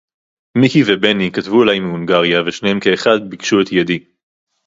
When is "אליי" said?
1.63-1.79